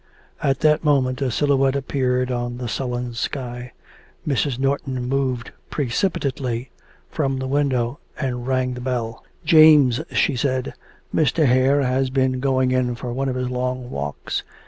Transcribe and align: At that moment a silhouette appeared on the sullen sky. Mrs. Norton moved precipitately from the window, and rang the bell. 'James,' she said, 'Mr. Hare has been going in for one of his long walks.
At 0.41 0.61
that 0.61 0.83
moment 0.83 1.21
a 1.21 1.29
silhouette 1.29 1.75
appeared 1.75 2.31
on 2.31 2.57
the 2.57 2.67
sullen 2.67 3.13
sky. 3.13 3.71
Mrs. 4.27 4.57
Norton 4.57 5.07
moved 5.07 5.51
precipitately 5.69 6.71
from 7.11 7.37
the 7.37 7.45
window, 7.45 7.99
and 8.19 8.47
rang 8.47 8.73
the 8.73 8.81
bell. 8.81 9.23
'James,' 9.45 10.01
she 10.11 10.35
said, 10.35 10.73
'Mr. 11.13 11.45
Hare 11.45 11.83
has 11.83 12.09
been 12.09 12.39
going 12.39 12.71
in 12.71 12.95
for 12.95 13.13
one 13.13 13.29
of 13.29 13.35
his 13.35 13.51
long 13.51 13.91
walks. 13.91 14.41